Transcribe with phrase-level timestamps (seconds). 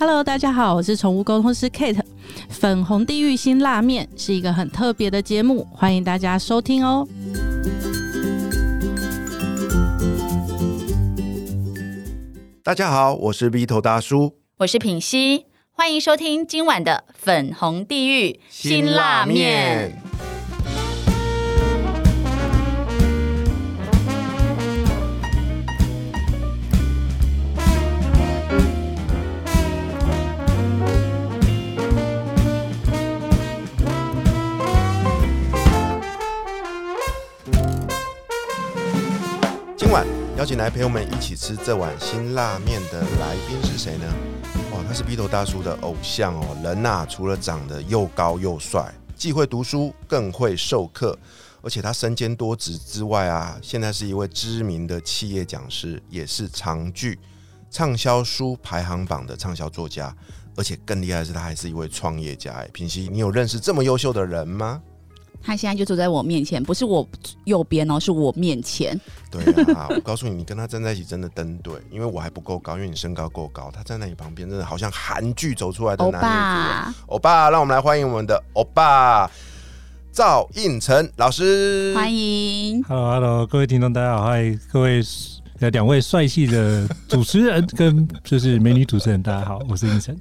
[0.00, 2.00] Hello，大家好，我是宠物沟通师 Kate。
[2.48, 7.06] 粉红地狱新辣面是一个很特别的节目，欢迎大家收听哦。
[12.62, 20.02] 大家好，我是 V 头大叔，我是品熙，欢迎收听今晚的粉红地狱新辣面。
[39.90, 44.06] 今晚邀请来陪我们一起吃这碗辛辣面的来宾是谁呢？
[44.70, 46.56] 哇，他是 V 头大叔的偶像哦。
[46.62, 51.18] 人呐、除了长得又高又帅，既会读书，更会授课，
[51.60, 57.18] 而且他身兼多职之外啊，现在是一位知名的企业讲师，也是长剧
[57.68, 60.16] 畅销书排行榜的畅销作家。
[60.54, 62.52] 而且更厉害的是，他还是一位创业家。
[62.52, 64.80] 哎，平西，你有认识这么优秀的人吗？
[65.42, 67.06] 他现在就坐在我面前，不是我
[67.44, 68.98] 右边哦，是我面前。
[69.30, 69.42] 对
[69.74, 79.30] 啊，我告诉你，你跟他站在一起真的登对，因为我还不够高，因为你身高够高，他站在你旁边，真的好像韩剧走出来的欧男女主巴角。，欧巴，让我们来欢迎我们的欧巴
[80.12, 81.92] 赵应成老师。
[81.94, 82.82] 欢迎。
[82.84, 85.00] Hello，Hello，各位听众，大家好，嗨，各位
[85.60, 90.18] 呃两位帅气的主持人跟就是美女主持人，大家好，我是应晨。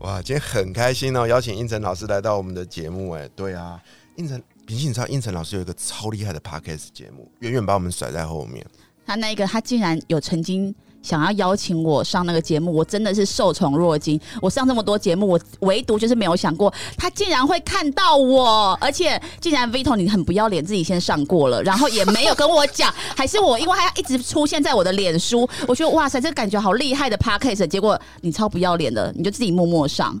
[0.00, 3.12] 哇，今天很开心哦，邀请应晨老师来到我们的节目。
[3.12, 3.80] 哎，对啊，
[4.16, 8.64] 应成，平心你知道应成老师有一个超厉害的 podcast 节目，远远把我们甩在后面。
[9.06, 14.20] 他那个，他竟然有曾经想要邀请我上那个节目，我真的是受宠若惊。
[14.42, 30.20] 我上这么多节目，我唯独就是没有想过他竟然会看到我，而且竟然 Vito 你很不要脸，自己先上过了，然后也没有跟我讲， 还是我因为他一直出现在我的脸书，我觉得哇塞，这感觉好厉害的 Podcast，结果你超不要脸的，你就自己默默上。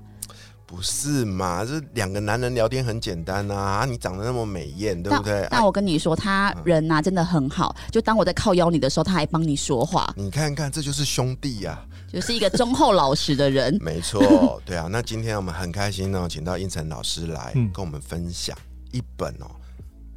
[0.66, 1.64] 不是嘛？
[1.64, 3.54] 这两个男人聊天很简单啊！
[3.56, 5.46] 啊你长得那么美艳，对不对？
[5.48, 7.74] 但我跟你说，他人呐、真的很好。
[7.92, 11.80] 就当我在靠邀你的时候，他还帮你说话，你看看，这就是兄弟呀、
[12.12, 13.78] 就是一个忠厚老实的人。
[13.80, 14.88] 没错，对啊。
[14.90, 18.58] 那今天我们很开心哦，请到应成老师来嗯跟我们分享
[18.90, 19.46] 一本哦，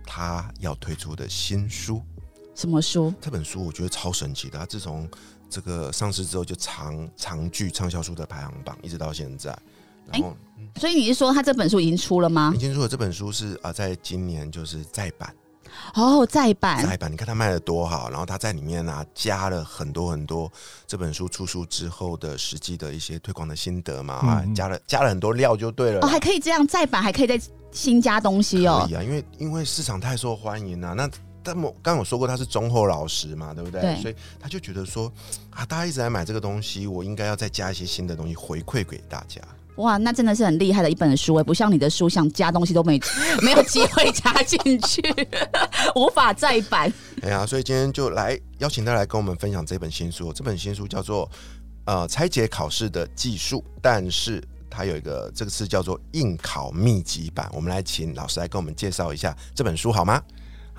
[0.04, 2.02] 他要推出的新书。
[2.56, 3.14] 什么书？
[3.22, 5.08] 这本书我觉得超神奇的，他自从
[5.48, 9.56] 这个上市之后就长长剧畅销书的排行榜，一直到现在。
[10.12, 10.36] 然后
[10.80, 12.58] 所以你是说他这本书已经出了吗已？
[12.58, 15.34] 经出了这本书是啊、在今年就是再版，
[15.96, 16.86] 哦，再版。
[16.86, 20.50] 再版，你看他卖的多好，然后他在里面啊加了很多很多
[20.88, 27.40] 这本书出书之后的实际的一些推广的心得嘛，啊嗯嗯加了加了很多料就对了哦，还可以这样再版，还可以再
[27.72, 28.92] 新加东西哦可。
[28.92, 31.10] 以啊，因为因为市场太受欢迎了、那
[31.44, 33.82] 但我刚刚有说过他是忠厚老实嘛，对不对？
[33.82, 35.12] 对所以他就觉得说
[35.50, 39.42] 啊，大家一直在买这个东西，我应该要再加一些新的东西回馈给大家。
[39.80, 43.00] 哇，那真的是很厉害的一本书哎，不像你的书，想加东西都没
[43.42, 45.02] 没有机会加进去，
[45.96, 46.92] 无法再版。
[47.22, 50.34] 哎呀，所以今天就来邀请他来跟我们分享这本新书。
[50.34, 51.30] 这本新书叫做
[51.86, 57.50] 呃拆解考试的技术，但是它有一个这个是叫做应考秘籍版。
[57.54, 60.22] 我们来请老师来跟我们介绍一下这本书好吗？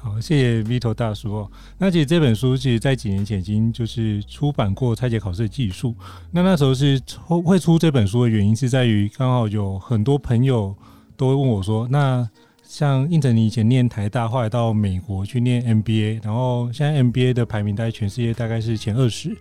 [0.02, 1.50] 好，谢谢 Vito 大叔哦。
[1.76, 5.94] 那其实这本书其实在几年前已经就是出版过拆解考试的技术。
[6.30, 10.74] 那那时候是出会出这本书的原因是在于刚好有很多朋友
[11.18, 12.26] 都会问我说，那
[12.62, 19.36] 像应成你以前念台大，后来到美国去念 MBA，然后现在 MBA 的排名在全世界大概是前二十，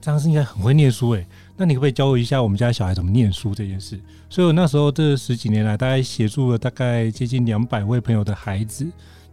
[0.00, 1.26] 这样是应该很会念书诶。
[1.56, 3.98] 那你可不可以教我一下我们家小孩怎么念书这件事？
[4.30, 8.86] 所以我那时候这十几年来，大概协助了大概接近两百位朋友的孩子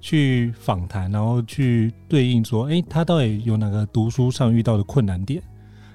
[0.05, 5.41] 去访谈，然后去对应说，诶，他到底有哪个读书上遇到的困难点？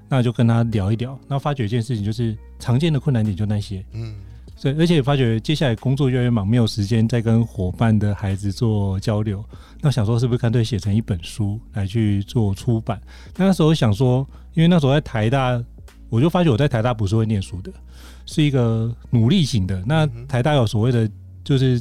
[0.09, 4.16] 那就跟他聊一聊，那发觉一件事情，就是常见的困难点就那些，嗯，
[4.56, 9.44] 所以而且发觉接下来工作越来越忙，没有时间再跟伙伴的孩子做交流。
[9.81, 13.00] 那想说是不是干脆写成一本书来去做出版？
[13.37, 15.62] 那那时候想说，因为那时候在台大，
[16.09, 17.72] 我就发觉我在台大不是会念书的，
[18.27, 19.80] 是一个努力型的。
[19.86, 21.09] 那台大有所谓的
[21.45, 21.80] 就是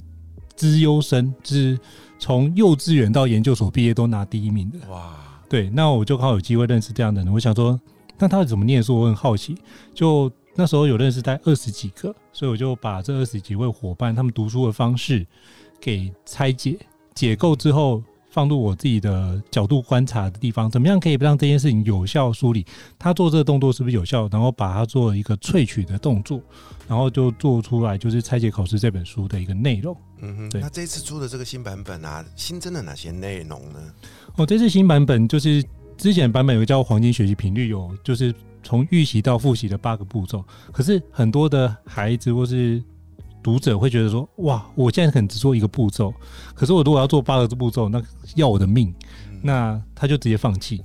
[0.56, 1.80] 资优生，就是
[2.19, 4.77] 从幼稚园到研究所毕业都拿第一名的。
[4.89, 5.16] 哇，
[5.50, 7.80] 对，那我就刚好有机会认识这样的人，我想说，
[8.18, 9.00] 那他怎么念书？
[9.00, 9.56] 我很好奇。
[9.95, 15.25] 就那时候有认识在二十几个，所以我就把这二十几位伙伴他们读书的方式
[15.80, 16.77] 给拆解、
[17.16, 22.66] 解构之后，放入我自己的角度观察的地方，怎么样可以让这件事情有效梳理？
[22.98, 24.28] 他做这个动作是不是有效？
[24.31, 26.40] 然后把它做一个萃取的动作，
[26.88, 29.96] 然后就做出来就是《拆解考试》这本书的一个内容。
[30.22, 33.80] 嗯哼，对那这次出的这个新版本啊，新增了哪些内容呢？
[34.36, 35.64] 哦，这次新版本就是
[35.98, 40.44] 之前版本有个叫黄金学习频率，有就是从预习到复习的八个步骤。
[40.72, 42.84] 可是很多的孩子或是
[43.41, 46.13] 读者会觉得说，哇，我现在可能只做一个步骤，
[46.53, 48.01] 可是我如果要做八个步骤，那
[48.36, 48.94] 要我的命，
[49.41, 50.83] 那他就直接放弃。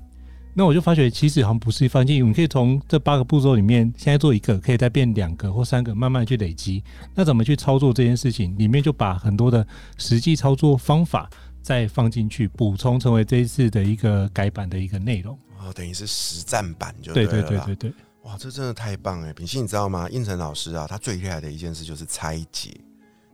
[0.56, 6.80] 那我就发觉，其实好像不是放弃，你可以从这八个步骤里面，现在做一个，可以再变两个或三个，慢慢去累积。
[7.12, 8.56] 那怎么去操作这件事情？
[8.56, 9.66] 里面就把很多的
[9.98, 11.28] 实际操作方法
[11.60, 15.36] 再放进去，补充成为这一次的一个改版的一个内容。
[15.58, 17.92] 哦，等于是实战版就对对对对对对，
[18.25, 19.32] 哇，这真的太棒了！
[19.35, 20.09] 品心，你知道吗？
[20.09, 22.75] 应成老师啊，他最厉害的一件事就是拆解。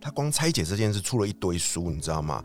[0.00, 2.42] 他光拆解这件事出了一堆书，你知道吗？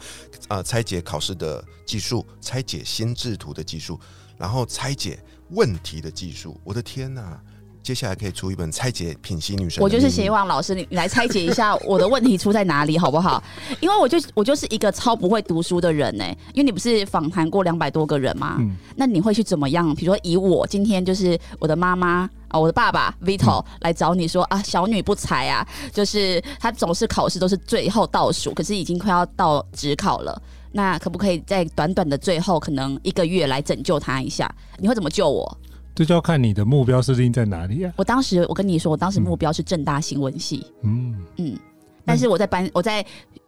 [0.49, 3.99] 呃，拆解考试的技术，拆解心智图的技术，
[4.37, 5.19] 然后拆解
[5.49, 6.59] 问题的技术。
[6.63, 7.41] 我的天哪！
[7.85, 9.83] 接下来可以出一本拆解品析女神。
[9.83, 13.41] 我就是希望老师你你来拆解一下我的问题出在哪里，好不好？
[13.79, 18.55] 因为我就我就是一个超不会读书的人呢、因为你不是访谈过两百多个人吗？
[18.57, 19.93] 嗯，那你会去怎么样？
[19.93, 30.41] 比如说以我今天就是我的妈妈啊，我的爸爸 Vito 来找你说啊，小女不才啊，就是她总是考试都是最后倒数，可是已经快要到职考了。
[30.71, 34.51] 那可不可以在短短的最后可能一个月来拯救她一下？
[34.79, 35.55] 你会怎么救我？
[35.95, 37.93] 这就要看你的目标设定在哪里啊。
[37.95, 41.57] 我当时我跟你说，我当时目标是正大新闻系，嗯，嗯，
[42.03, 43.03] 但是我在班我在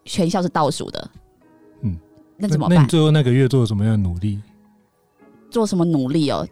[0.06, 1.12] 全校是倒数的，
[1.82, 1.98] 嗯，
[2.38, 2.88] 那怎么办那你？
[2.88, 4.40] 最后那个月做了什么样的努力？
[5.52, 6.48] 做什么努力哦？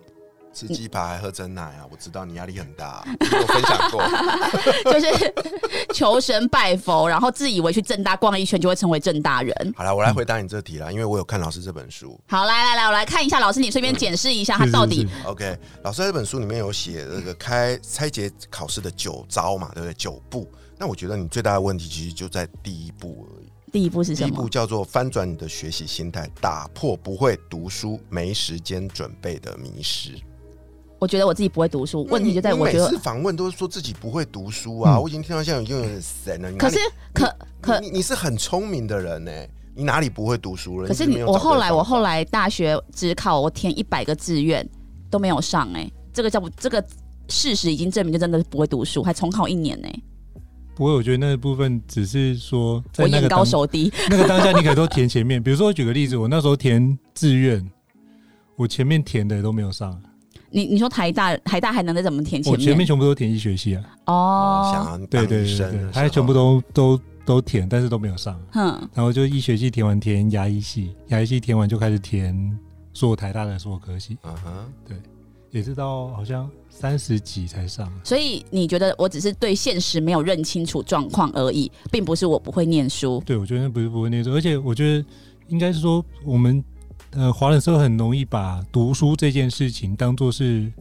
[0.56, 1.86] 吃鸡排还喝真奶啊！
[1.92, 4.02] 我知道你压力很大，我分享过。
[4.94, 5.34] 就是
[5.94, 9.74] 求神拜佛，然后自以为去正大逛一圈就会成为正大人。
[9.76, 12.18] 好了，我来回答你这题啦，因为我有看老师这本书。
[12.28, 19.94] 好，来来来，我来看一下，老师你顺便检视一下他到底 OK，老师在这本书里面有写那个开拆解考试的九招嘛，对不对？
[19.96, 20.50] 九步。
[20.78, 23.46] 那我觉得你最大的问题其实就在第一步而已。
[23.72, 24.42] 第一步是第一什么？
[24.42, 30.12] 步叫做翻转你的学习心态，打破不会读书、没时间准备的迷失。
[31.00, 36.52] 我觉得我自己不会读书，问题就在我觉得次，访问都是说自己不会读书啊，嗯我已经听到现在已经有点神了。
[36.54, 36.80] 可是
[37.14, 39.32] 可可你你你是很聪明的人呢、
[39.76, 40.88] 你哪里不会读书了？
[40.88, 44.68] 可是你我后来我后来大学只考我填一百个志愿
[45.10, 46.84] 都没有上哎、这个叫不这个
[47.30, 49.88] 事实已经证明就真的是不会读书，还重考一年呢、
[50.76, 55.42] 不过我觉得那个部分只是说在我眼高那个当手低， 那个当下，你可以都填前面。
[55.42, 57.66] 比如说，我举个例子，我那时候填志愿，
[58.58, 60.02] 我前面填的都没有上，
[60.56, 62.66] 你你说台大台大还能再怎么填前我面？
[62.66, 63.84] 前面全部都填医学系啊。
[64.06, 68.40] 哦，想要对当医对对对，生的时候，还全部都都都填，但是都没有上。
[68.54, 72.58] 哼，然后就医学系填完填牙医系，牙医系填完就开始填
[72.94, 74.96] 所有台大的所有科系，嗯哼，
[75.52, 77.92] 也是到好像三十几才上。
[78.02, 83.22] 所以你觉得我只是对现实没有认清楚状况而已，并不是我不会念书。
[83.26, 85.06] 对，我觉得那不是不会念书，而且我觉得
[85.50, 86.64] 应该是说我们
[87.16, 90.72] 呃华人社会很容易把读书这件事情当做是，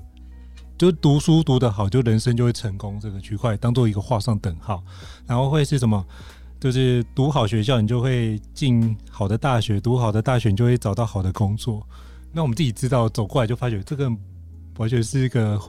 [0.76, 4.82] 就读书读得好，就人生就会成功这个区块当做一个画上等号，
[5.26, 6.04] 然后会是什么？
[6.58, 11.86] 就是读好学校，你就会进好的大学；读好的大学，你就会找到好的工作。
[12.32, 14.10] 那我们自己知道，走过来就发觉这个
[14.78, 15.60] 完全是一个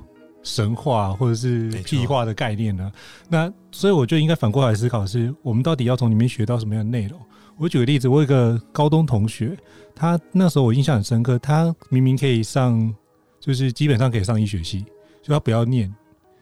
[0.41, 2.91] 神话或者是屁话的概念呢、
[3.29, 7.19] 那所以我就应该反过来思考的是，我们到底要从里面学到什么样的内容？
[7.57, 9.57] 我举个例子，我有一个高中同学，
[9.95, 12.93] 他那时候我印象很深刻，他明明可以上，
[13.39, 14.85] 就是基本上可以上医学系，
[15.21, 15.93] 就他不要念，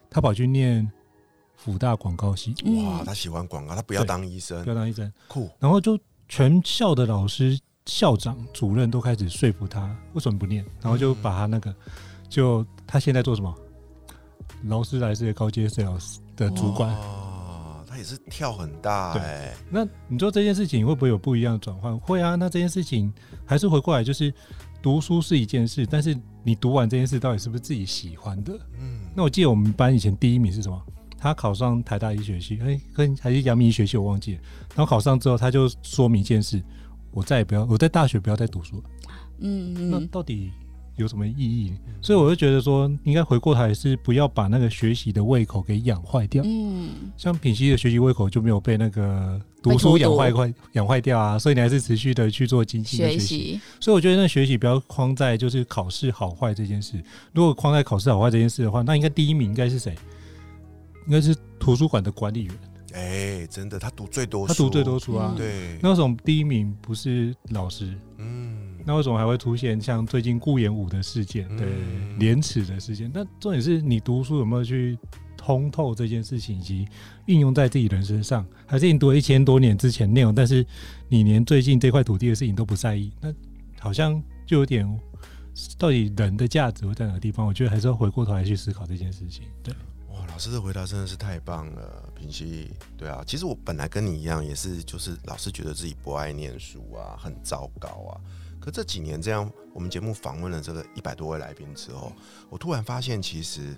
[0.10, 0.89] 他跑去念
[1.56, 5.49] 辅大广告系，哇，嗯，他喜欢广告，他不要当医生不，要当医生，酷。
[5.59, 11.76] 然后就全校的老师、校长、主任都开始说服他为什么不念，然后就把他那个，
[12.28, 13.56] 就他现在做什么？
[14.64, 16.95] 劳斯莱斯的高阶 sales 的主管。
[18.04, 21.98] 也是跳很大对哎、那你做这件事情会不会有不一样的转换？
[22.00, 22.36] 会啊。
[22.36, 23.12] 那这件事情
[23.45, 24.33] 还是回过来，就是
[24.81, 28.54] 读书是一件事，但是你读完这件事到底是不是自己喜欢的？
[28.78, 30.81] 嗯，那我记得我们班以前第一名是什么？
[31.18, 34.42] 他考上台大医学系，哎、跟还是阳明医学系，我忘记了。
[34.76, 36.62] 然后考上之后，他就说明一件事：
[37.12, 38.83] 我再也不要，我在大学不要再读书了。
[39.38, 40.52] 那嗯那，到底
[40.95, 41.73] 有什么意义？
[42.02, 46.44] 所以我就觉得说，应该回过头来是不要把那个学习的胃口给养坏掉。
[46.45, 53.62] 嗯，像品熙的学习胃口就没有被那个读书养坏坏养坏掉啊，所以你还是持续的去做精细的学学习。
[53.80, 57.04] 所以我觉得那学习不要框在就是考试好坏这件事。
[57.33, 59.95] 如果框在考试好坏这件事的话，那应该第一名应该是谁？
[61.07, 62.54] 应该是图书馆的管理员，
[62.94, 65.33] 哎、真的，他读最多书，他读最多书啊。
[65.33, 67.94] 嗯对，那为什么第一名不是老师？
[68.19, 68.43] 嗯，
[68.85, 73.09] 那为什么还会出现像最近顾炎武的事件，对嗯廉耻的事件？
[73.13, 74.97] 那重点是你读书有没有去
[75.37, 76.87] 通透这件事情，以及
[77.25, 80.66] 运用在自己人身上，还是你读了一千多年之前内容，但是
[81.07, 83.11] 你连最近这块土地的事情都不在意？
[83.21, 83.33] 那
[83.80, 84.87] 好像就有点
[85.78, 87.45] 到底人的价值会在哪个地方？
[87.45, 89.44] 我觉得还是要回过头来去思考这件事情。
[89.61, 89.73] 对，
[90.09, 92.71] 哇，老师的回答真的是太棒了，平西。
[92.97, 98.19] 对啊，其实我本来跟你一样，也是就是老是觉得自己不爱念书啊，很糟糕啊。
[98.64, 102.14] 可这几年这样，我们节目访问了这个一百多位来宾之后，
[102.50, 103.76] 我突然发现，其实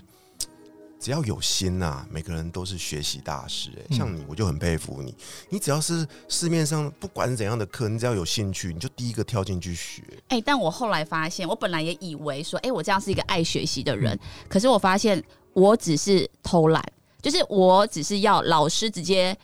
[1.00, 5.16] 只要有心呐、每个人都是学习大师、哎、嗯像你，我就很佩服你。
[5.50, 10.04] 你只要是市面上不管怎样的课，你只要有兴趣，你就第一个跳进去学。
[10.28, 14.16] 哎、但我后来发现，我本来也以为说，哎、我这样是一个爱学习的人，
[14.48, 15.24] 可是我发现
[15.54, 16.84] 我只是偷懒，
[17.24, 19.36] 就是我只是要老师直接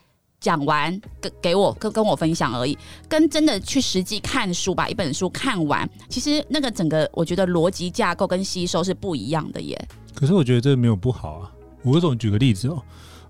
[0.41, 9.87] 讲完，跟给我跟跟我分享而已，跟真的去实际看书，把一本书看完，其实那个整个我觉得逻辑架构跟吸收是不一样的耶。
[10.15, 11.51] 可是我觉得这没有不好啊。
[11.83, 12.83] 我总举个例子哦，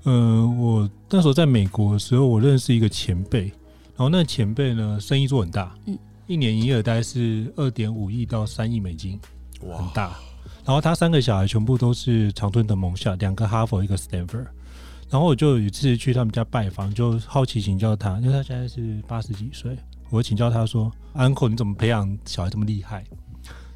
[0.04, 3.42] 呃，我那时候在美国的时候，我认识一个前辈，
[3.96, 9.20] 然后那前辈呢，生意做很大，嗯一年营业额大概是二点五亿到三亿美金，
[9.64, 10.18] 哇很，大。
[10.64, 14.48] 然后他三个小孩全部都是常春藤盟校，两个哈佛，一个 Stanford。
[15.12, 19.78] 然后我就有一次去他们家拜访，就好奇请教他，因为他现在是八十几岁，
[20.10, 23.04] 我请教他说：“Uncle，你怎么培养小孩这么厉害？”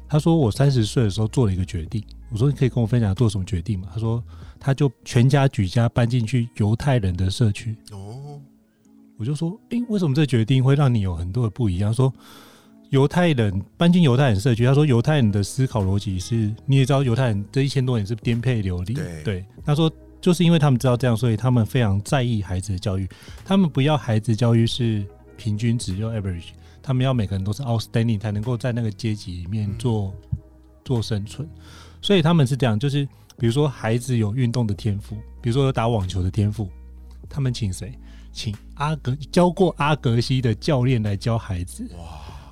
[0.08, 2.02] 他说：“我三十岁的时候做了一个决定。”
[2.32, 4.24] 我说：“你可以跟我分享做什么决定吗？”他说
[4.58, 8.40] ：“他就全家举家搬进去犹太人的社区。”哦，
[9.18, 11.92] 我就说，诶、为什么这决定会让你有很多的不一样？
[11.92, 12.10] 说
[12.90, 19.90] 犹太人搬进犹太人社区，他说犹太人的思考逻辑是，你也知道犹太人这一千多年是颠沛流离，对他说
[20.26, 23.08] 就是因为他们知道这样，所以他们非常在意孩子的教育，
[23.44, 25.06] 他们不要孩子教育是
[25.36, 26.46] 平均值，要 average，
[26.82, 30.12] 他们要每个人都是 outstanding 才能够在那个阶级里面做、
[30.84, 31.48] 做生存，
[32.02, 33.06] 所以他们是这样，就是
[33.38, 36.68] 比如说孩子有运动的天赋，比如说有打网球的天赋，
[37.28, 37.96] 他们请谁？
[38.32, 41.88] 请阿格教过阿格西的教练来教孩子。
[41.96, 42.04] 哇，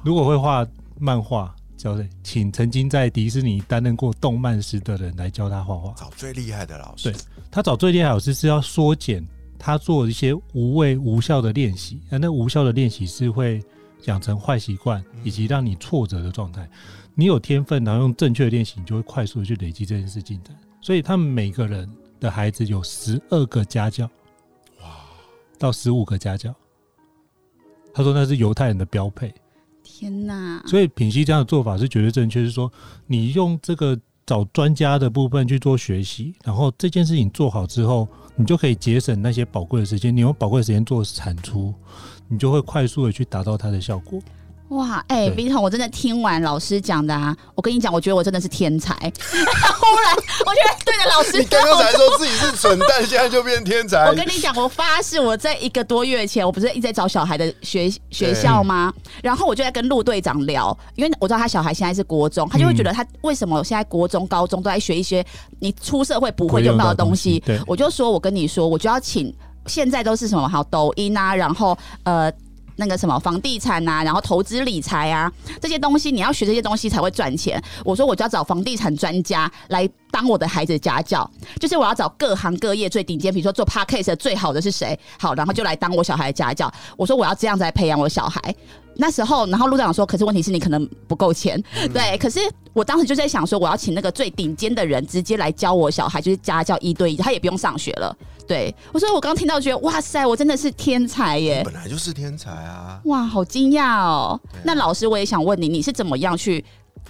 [0.05, 0.65] 如果会画
[1.01, 2.09] 漫画，教谁？
[2.23, 5.93] 请曾经在迪士尼担任过动漫师的人来教他画画。
[5.97, 7.21] 找最厉害的老师对。
[7.51, 9.25] 他找最厉害的老师是要缩减
[9.59, 13.63] 他做一些无谓无效的练习，而那无效的练习是会
[14.05, 16.69] 养成坏习惯，以及让你挫折的状态。
[17.15, 20.55] 你有天分，然后用正确的练习，你就会快速的去累积这件事进展。
[20.81, 21.91] 所以他们每个人
[22.21, 24.05] 的孩子有十二个家教，
[24.81, 24.89] 哇
[25.59, 26.55] 到十五个家教。
[27.95, 29.33] 他说那是犹太人的标配。
[29.97, 30.61] 天哪！
[30.67, 32.71] 所以品析这样的做法是绝对正确，是说
[33.07, 33.97] 你用这个
[34.27, 41.73] 找专家的部分去做学习，然后这件事情做好之后，你就可以节省那些宝贵的时间，你用宝贵的时间做产出，
[42.27, 44.21] 你就会快速的去达到它的效果。
[44.69, 48.95] 哇，哎、对 v i t o 我真的听完老师讲的啊，我跟你讲，我觉得我真的是天才。
[48.97, 49.01] 忽
[50.01, 50.17] 然，
[50.47, 54.09] 我觉得对着老师你刚刚才说自己是蠢蛋，现在就变天才。
[54.09, 58.93] 我跟你讲，我发誓，我在一个多月前，我不是一直在找小孩的学学校吗？
[59.23, 65.25] 然后我就在跟陆队长聊，因为我知道他小孩现在是国中，他就会觉得他为什么现在国中、高中都在学一些
[65.61, 67.39] 你出社会不会用到的东西。
[67.41, 69.33] 对，我就说，我跟你说，我就要请，
[69.67, 72.33] 现在都是什么好抖音啊，然后呃。
[72.77, 77.63] 那个什么房地产啊，然后投资理财啊，这些东西你要学这些东西才会赚钱。
[77.85, 81.29] 我说我就要找房地产专家来当我的孩子家教，
[81.61, 86.73] 就是我要找各行各业最顶尖，比如说做的最好的是谁，好，然后就来当我小孩的家教。
[86.97, 88.55] 我说我要这样子来培养我小孩。
[88.97, 91.61] 那时候，然后陆队长说，可是问题是你可能不够钱，
[91.93, 92.17] 对。
[92.17, 92.39] 可是
[92.73, 98.17] 我当时就在想说，我要请那个最顶尖的人直接来教我小孩，就是家教一对一，他也不用上学了。
[98.47, 101.63] 对我说，我刚听到觉得，哇塞，我真的是天才耶！
[101.65, 103.01] 本来就是天才啊！
[103.05, 104.61] 哇，好惊讶哦啊！
[104.65, 106.65] 那老师，我也想问你，你是怎么样去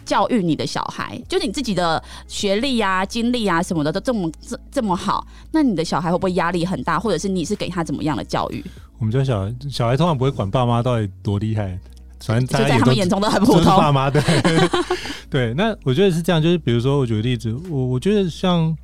[0.05, 1.21] 教育你的小孩？
[1.29, 8.65] 就是你自己的学历啊、经历啊什么的都这么这这么好，那你的小孩会不会压力很大，或者是你是给他怎么样的教育？
[8.99, 11.79] 我们家小孩小孩通常不会管爸妈到底多厉害，
[12.21, 13.77] 反正就在他们眼中都很普就是通。
[13.77, 14.23] 爸妈对
[15.29, 15.55] 对。
[15.55, 18.75] 那我觉得是这样，就是比如说，我举个例子，我我觉得像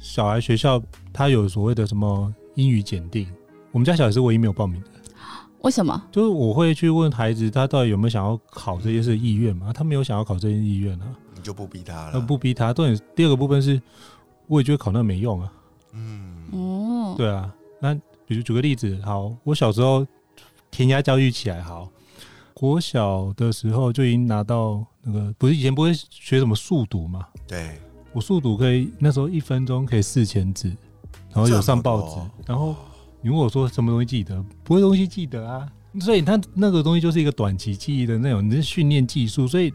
[0.00, 3.28] 小孩学校，他有所谓的什么英语检定，
[3.70, 4.86] 我们家小孩是唯一没有报名的。
[5.60, 6.02] 为什么？
[6.10, 9.72] 就是我会去问孩子，他到底有没有想要考这件事的意愿嘛？
[9.74, 12.20] 他没有想要考这件意愿啊，你就不逼他那了。
[12.20, 12.72] 不逼他。
[12.72, 13.80] 重点第二个部分是，
[14.46, 15.52] 我也觉得考那没用啊。
[15.92, 17.94] 嗯，哦，对啊，那
[18.26, 20.06] 比如举个例子，好，我小时候
[20.70, 21.90] 填鸭教育起来，好，
[22.54, 27.26] 国小的时候就已经拿到那个，不是以前不会学什么速读嘛？
[27.46, 27.78] 对，
[28.12, 30.68] 我速读可以那时候一分钟可以四千字，
[31.32, 32.74] 然后有上报纸然后
[33.22, 39.72] 你问我说什么东西记得，不会东西记得啊，所以他那个东西就是一个短期记忆的那种，你是训练技术，所以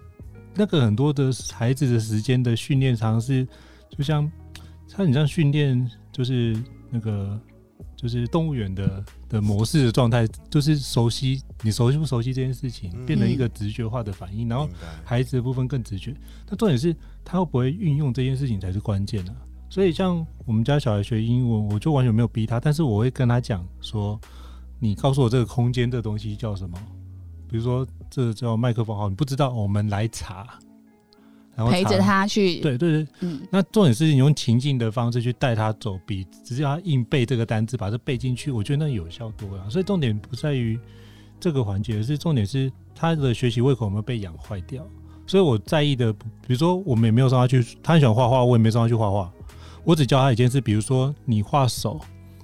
[0.53, 3.47] 那个很多的孩子的时间的训练，常常是
[3.89, 4.29] 就像
[4.89, 6.57] 他很像训练，就是
[6.89, 7.39] 那个
[7.95, 14.69] 就是动物园的的模式的状态，就是熟悉你熟悉不熟悉这件事情，嗯变成一个直觉化的反应，然后
[15.03, 16.15] 孩子的部分更直觉。
[16.45, 19.35] 但重点是他会不会运用这件事情才是关键啊。
[19.69, 24.19] 所以像我们家小孩学英文，我就完全没有逼他，但是我会跟他讲说，
[24.79, 26.77] 你告诉我这个空间这东西叫什么？
[27.49, 30.59] 比如说这叫麦克风，好，你不知道，我们来查，
[31.55, 31.99] 然后陪着。
[31.99, 39.69] 他去，对对对，嗯，那重点是你用情境的方式去带他走，比只是要他硬背这个单词，把这背进去，我觉得那有效多了。
[39.69, 40.79] 所以重点不在于
[41.39, 44.85] 这个环节，而是重点是他的学习胃口有没有被养坏掉。
[45.25, 49.31] 所以我在意的，比如说我们也没有让他去，他很喜欢画画，我也没让他去画画，
[49.83, 51.99] 我只教他一件事，比如说你画手，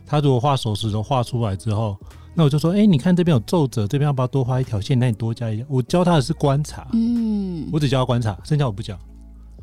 [0.06, 1.96] 他如果画手指头画出来之后，
[2.34, 4.98] 那我就说，哎、你看这边有皱褶，这边要不要多画一条线？
[4.98, 5.66] 那你多加一条。
[5.70, 8.98] 我教他的是观察，嗯，我只教他观察，剩下我不教。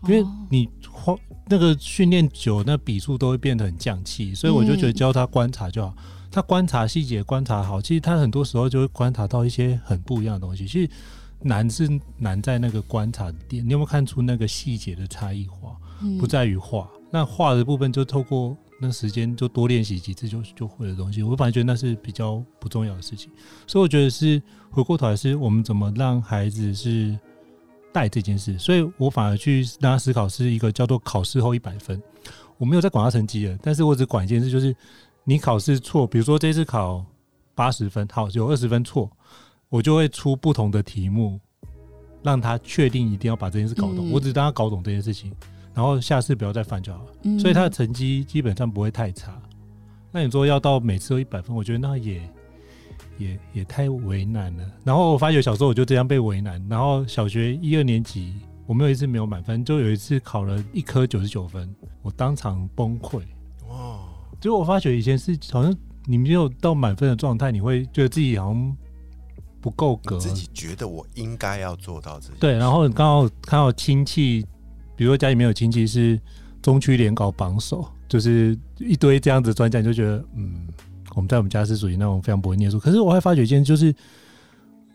[0.04, 1.16] 因为哦你画
[1.48, 5.94] 那个训练久，那笔数都会变得很降气，所以我就觉得教他观察就好。
[6.30, 10.66] 他观察细节观察好，其实他很多时候就会观察到一些很不一样的东西。
[10.68, 10.90] 其实
[11.40, 15.74] 难是难在那个观察点，你有没有看出那个细节的差异化？
[16.02, 21.22] 嗯不在于画，那画的部分就透过那时间就多练习几次就就会的东西。
[21.22, 23.30] 我反而觉得那是比较不重要的事情，
[23.66, 27.18] 所以我觉得是回过头来是我们怎么让孩子是
[27.92, 32.00] 带这件事，所以我反而去让他思考是一个叫做考试后一百分。
[32.56, 34.74] 我没有在管他成绩了，但是我只管一件事，就是
[35.24, 37.04] 你考试错，比如说这次考
[37.54, 39.10] 八十分，好有二十分错，
[39.68, 41.40] 我就会出不同的题目，
[42.22, 44.08] 让他确定一定要把这件事搞懂。
[44.08, 45.32] 嗯我只让他搞懂这件事情，
[45.78, 47.12] 然后下次不要再犯就好了。
[47.22, 49.40] 嗯所以他的成绩基本上不会太差。
[50.10, 52.20] 那你说要到每次都一百分，我觉得那也
[53.16, 54.64] 也也太为难了。
[54.82, 58.34] 然后我发觉小时候我就这样被为难，然后小学一二年级
[58.66, 63.20] 我没有一次没有满分，就有一次考了一科九十九分，我当场崩溃。
[63.68, 64.00] 哇，
[64.40, 65.72] 结果我发觉以前是好像
[66.06, 68.76] 你没有到满分的状态，你会觉得自己好像
[69.60, 74.44] 不够格，自己觉得我应该要做到这些，对，然后你刚好看到亲戚，
[74.98, 76.18] 比如说家里面有亲戚是
[76.60, 80.66] 中区联考榜首，就是一堆这样子专家，你就觉得嗯，
[81.14, 82.80] 我们在我们家是属于那种非常不会念书。
[82.80, 83.94] 可是我还发觉一件，就是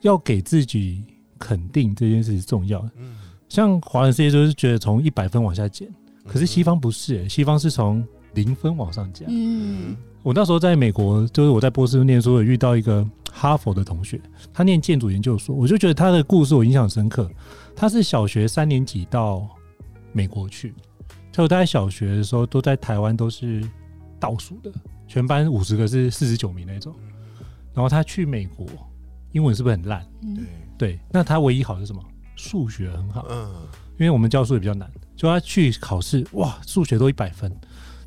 [0.02, 1.02] 要给自己
[1.39, 2.92] 肯定这件事是重要的。
[2.98, 3.16] 嗯，
[3.48, 5.88] 像华人世界就是觉得从一百分往下减，
[6.28, 9.26] 可是西方，不是、欸西方是从零分往上加。
[9.30, 14.20] 嗯我那时候在美国，就是我在波士顿念书，有遇到一个哈佛的同学，
[14.54, 17.30] 他念建筑研究所，我就觉得他的故事我印象深刻。
[17.76, 19.46] 他是小学三年级到
[20.13, 20.73] 美国去，
[21.32, 23.67] 就他在小学的时候都在台湾都是
[24.19, 24.71] 倒数的，
[25.08, 26.95] 全班五十个是四十九名那种。
[27.73, 28.65] 然后他去美国，
[29.32, 30.06] 英文是不是很烂？
[30.21, 30.45] 嗯。
[30.78, 32.02] 对，对，那他唯一好的是什么？
[32.36, 33.52] 数学很好，嗯，
[33.99, 37.52] 因为我们教数也比较难，就他去考试，哇，数学都一百分，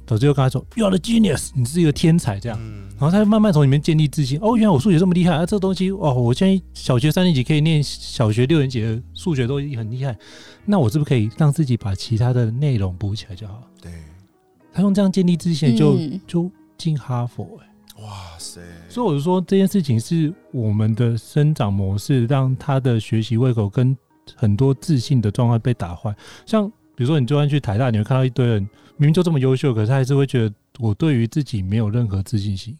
[0.06, 2.58] 导致又跟他说 “You are the genius”，你是一个天才这样。
[2.60, 4.38] 嗯然后他就慢慢从里面建立自信。
[4.40, 5.44] 哦，原来我数学这么厉害啊！
[5.44, 10.16] 这个东西哦，我现在小学三年级可以念小学六年级的数学都很厉害，
[10.64, 13.66] 那我是不是可以让自己把其他的内容补起来就好了？
[13.82, 13.92] 对，
[14.72, 18.02] 他用这样建立自信，就、嗯就进哈佛、欸。
[18.02, 23.94] 哇塞，所以我就说这件事情是我们的生长模式，让他的学习胃口跟
[24.34, 26.16] 很多自信的状态被打坏。
[26.46, 28.60] 像比如说，你就算去台大，你会看到一堆人
[28.96, 32.76] 明明就这么优秀，可是他还是会觉得我对于自己没有任何自信心。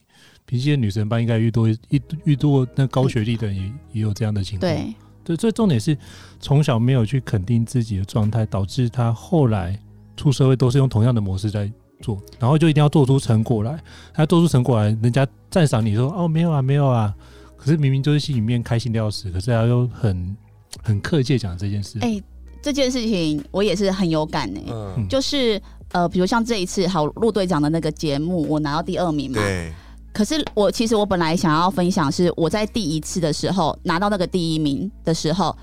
[0.46, 1.78] 平时的女神班应该遇多一
[2.24, 4.72] 遇多那高学历的人也也有这样的情况。
[4.72, 5.96] 对，对，所以重点是
[6.40, 9.78] 从小没有去肯定自己的状态，导致他后来
[10.16, 13.78] 出社会都是用同样的模式在做，然后就一定要做出成果来。
[14.14, 17.12] 他做出成果来，人家赞赏你说哦没有啊没有啊，
[17.56, 20.36] 可是明明就是心里面开心的要死，可是他又很
[20.82, 21.98] 很客气讲这件事。
[22.00, 22.22] 哎、
[22.66, 29.40] 这件事情我也是很有感呢、嗯，就是呃，比如像这一次好陆队长的那个节目，我拿到第二名嘛。
[29.40, 29.72] 对，
[30.12, 35.56] 可是我其实我本来想要分享是我在第一次的时候拿到那个第一名的时候，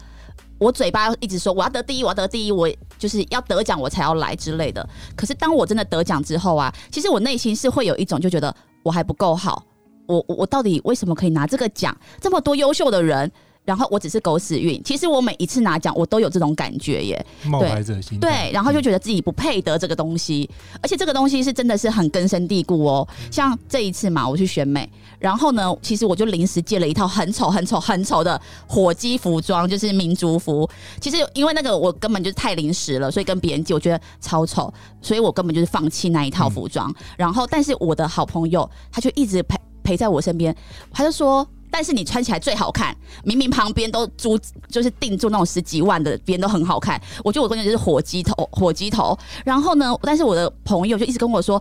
[0.57, 4.87] 我嘴巴一直说我要得第一，我要得第一，我就是要得奖我才要来之类的。
[5.13, 9.61] 可是当我真的得奖之后啊，其实我内心是会有一种就觉得我还不够好，
[10.07, 11.93] 我我我到底为什么可以拿这个奖？
[12.21, 13.29] 这么多优秀的人。
[13.65, 17.25] 然后我只是狗屎运，其实我每一次拿奖，我都有这种感觉耶。
[17.45, 18.27] 冒牌者心态。
[18.27, 20.49] 对，然后就觉得自己不配得这个东西，
[20.81, 23.07] 而且这个东西是真的是很根深蒂固哦。
[23.31, 30.69] 像这一次嘛，我去选美，然后呢，其实我就临时借了一套很丑、很丑、很丑的火鸡服装，就是民族服。
[30.99, 36.93] 其实因为那个我根本就是太临时了，所以跟别人借，我觉得超丑，所以我根本就是放弃那一套服装。
[37.17, 40.53] 然后，但是我的好朋友他就一直陪陪在我身边，
[40.91, 41.47] 他就说。
[41.73, 44.37] 但是你穿起来最好看，明明旁边都租
[44.69, 47.01] 就是定住那种十几万的，别人都很好看。
[47.23, 49.17] 我觉得我关键就是火鸡头，火鸡头。
[49.43, 51.59] 然后呢，但是我的朋友就一直跟我说，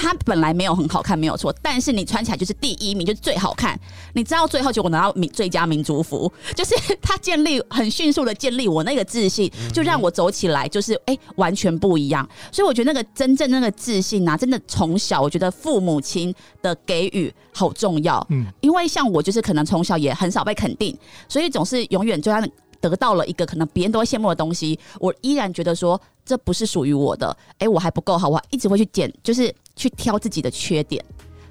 [0.00, 3.76] 它本来没有很好看，没有错，但是你穿起来就是第一名，就是最好看。
[4.14, 12.26] 你知道最后结果拿到民最佳民族服，就是它建立很迅速的建立我那个自信，就让我走起来就是哎、完全不一样。
[12.52, 16.32] 所以我觉得那个真正那个自信啊，真的从小我觉得父母亲
[16.62, 18.24] 的给予好重要。
[18.30, 20.96] 嗯因为像我就是可能从小也很少被肯定，
[21.28, 22.48] 所以总是永远就让
[22.80, 31.02] 得到了一个可能别人都会羡慕的东西，我依然觉得说这不是属于我的，哎、我还不够好，我一直会去捡，就是去挑自己的缺点。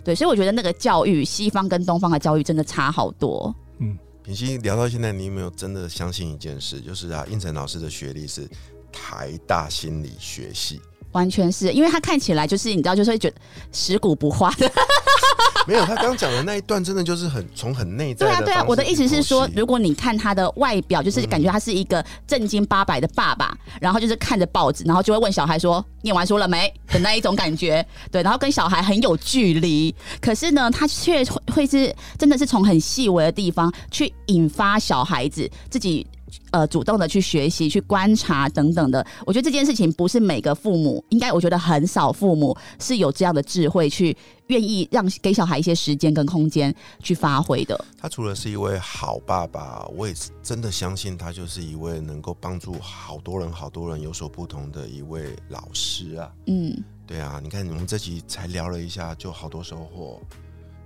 [0.04, 3.54] 对，所以我觉得那个教育，西方跟东方的教育真的差好多。
[3.80, 6.82] 嗯品心聊到现在，你有没有真的相信一件事？
[6.82, 8.46] 就是啊，应成老师的学历是
[8.92, 13.36] 台大心理学系，完全是因为他看起来就是你知道，就是会觉得
[13.72, 14.70] 食古不化的。
[15.68, 27.86] 没有他刚刚讲的那一段，真的就是很从很内在对啊，对啊，我的意思是说，如如果你看他的外表，就是感觉他是一个正经八百的爸爸，然后就是看着报纸，然后就会问小孩说：“念完书了没？”的那一种感觉。
[28.10, 36.08] 对，然后跟小孩很有距离，可是呢，他却会会是真的是从很细微的地方去引发小孩子自己。
[36.52, 44.16] 呃，主动的去学习、去观察等等的，我觉得这件事情不是每个父母，应该我觉得很少父母是有这样的智慧，去
[44.48, 47.80] 愿意让给小孩一些时间跟空间去发挥的。
[47.98, 56.32] 他除了是一位好爸爸，我也是真的相信他就是一位能够帮助好多人、好多人有所不同的一位老师啊。
[56.48, 60.22] 嗯，对啊，你看我们这集才聊了一下，就好多收获。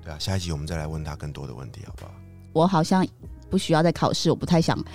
[0.04, 2.12] 对啊，下一集我们再来问他更多的问题，好不好？
[2.54, 3.06] 我好像
[3.52, 4.78] 不需要再考试，我不太想。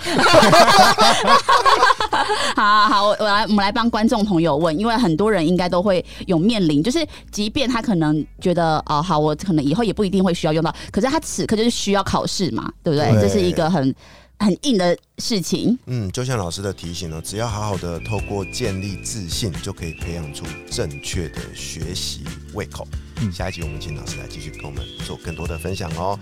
[2.56, 13.12] 好好好，我我来我们来帮观众朋友问，因为很多人应该都会有面临，就是即便他可能觉得哦好，我可能以后也不一定会需要用到，可是他此刻就是需要考试嘛，对不对？
[13.12, 13.94] 对这是一个很
[14.38, 15.78] 很硬的事情。
[15.86, 22.88] 嗯，就像老师的提醒呢，只要好好的透过建立自信，就可以培养出正确的学习胃口。
[23.20, 26.18] 嗯下一集我们请老师来继续跟我们做更多的分享哦。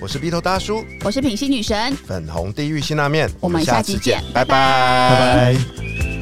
[0.00, 6.15] 我是鼻头大叔，我是品心女神，粉红地狱辛辣面，我们下期见拜拜，拜拜。